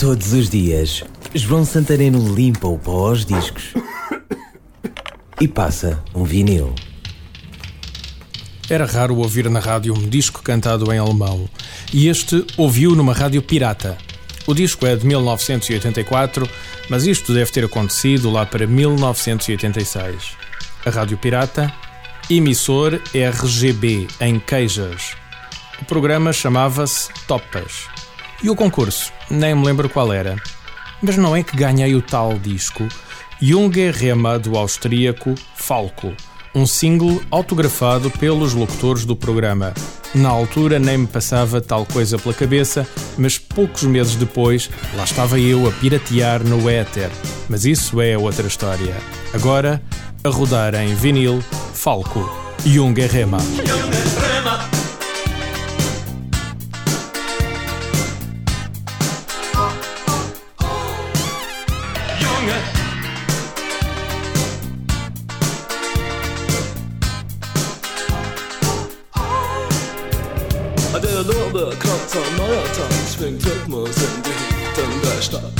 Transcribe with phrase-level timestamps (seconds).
[0.00, 1.04] Todos os dias,
[1.34, 3.74] João Santareno limpa o pó aos discos
[5.38, 6.74] e passa um vinil.
[8.70, 11.46] Era raro ouvir na rádio um disco cantado em alemão,
[11.92, 13.98] e este ouviu numa rádio pirata.
[14.46, 16.48] O disco é de 1984,
[16.88, 20.30] mas isto deve ter acontecido lá para 1986.
[20.86, 21.70] A rádio pirata,
[22.30, 25.12] emissor RGB em Queijas.
[25.82, 27.99] O programa chamava-se Topas.
[28.42, 29.12] E o concurso?
[29.30, 30.36] Nem me lembro qual era.
[31.02, 32.86] Mas não é que ganhei o tal disco
[33.40, 36.12] Junge Rema do austríaco Falco,
[36.54, 39.72] um single autografado pelos locutores do programa.
[40.14, 42.86] Na altura nem me passava tal coisa pela cabeça,
[43.16, 47.10] mas poucos meses depois lá estava eu a piratear no éter.
[47.48, 48.94] Mas isso é outra história.
[49.32, 49.82] Agora,
[50.22, 52.28] a rodar em vinil, Falco,
[52.66, 53.38] Junge Rema.
[71.20, 75.52] Der Lorbeerkratzer neuer Tanz schwingt Rhythmus in die Hütten der Stadt.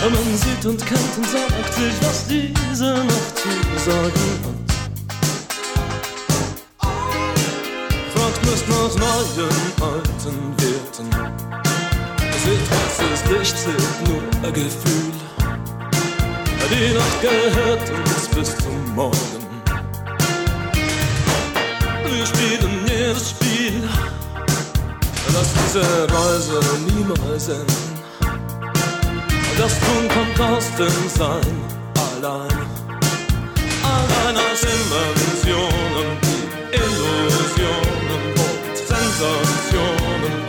[0.00, 3.50] Man sieht und kennt und sagt sich, was diese Nacht zu
[3.84, 4.58] sagen hat.
[8.14, 11.08] Fragt müsst nach neuen alten Werten.
[12.42, 15.12] Seht, was ist Licht, zählt nur ein Gefühl.
[16.70, 19.45] Die Nacht gehört uns bis zum Morgen.
[22.26, 23.88] Wir spielen jedes Spiel,
[25.32, 25.82] lass diese
[26.12, 28.00] Reise niemals enden.
[29.56, 31.54] Das Tun kommt aus dem Sein
[31.94, 32.58] allein.
[33.82, 40.46] Allein aus Inventionen, die Illusionen und Sensationen.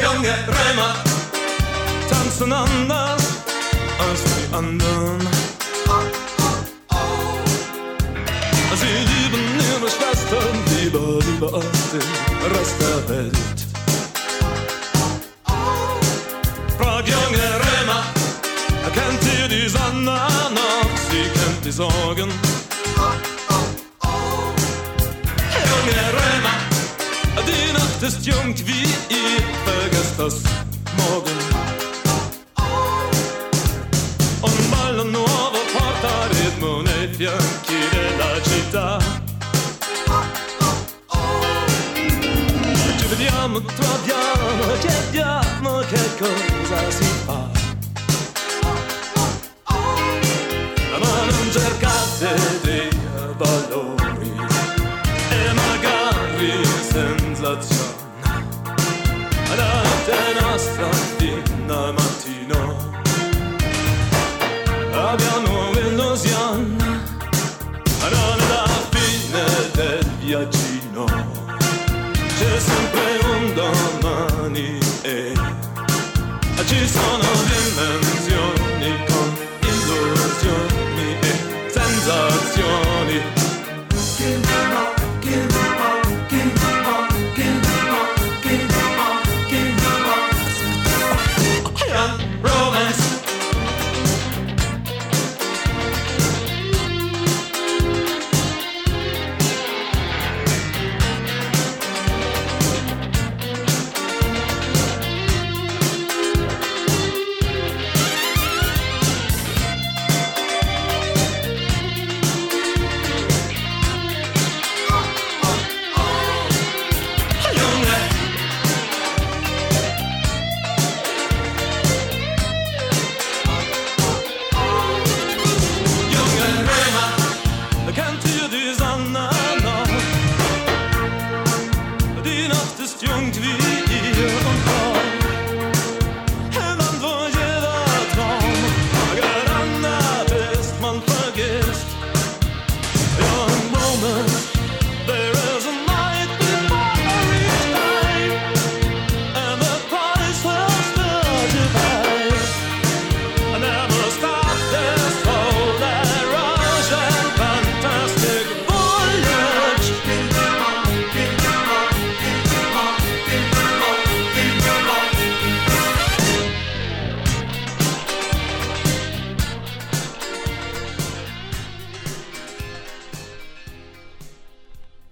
[0.00, 0.94] Junge Römer
[2.08, 3.17] tanzen anders
[4.08, 5.20] als die anderen.
[8.80, 12.08] Sie lieben ihre Schwestern lieber, lieber als den
[12.54, 13.58] Rest der Welt.
[16.78, 18.02] Frag junge Römer,
[18.94, 20.18] kennt ihr die Sonne
[20.58, 20.90] noch?
[21.10, 22.30] Sie kennt die Sorgen.
[25.70, 26.56] Junge Römer,
[27.46, 30.36] die Nacht ist jung wie ihr, vergesst das
[30.96, 31.67] morgen.
[37.18, 38.98] Fianchi della città.
[42.96, 47.50] Ci vediamo, troviamo, chiediamo che cosa si fa.
[50.92, 52.88] Ma non cercate dei
[53.36, 54.32] valori
[55.30, 57.96] e magari sensazioni.
[59.56, 62.76] La notte nostra fino al mattino
[64.92, 65.77] abbiamo
[76.80, 77.47] It's gonna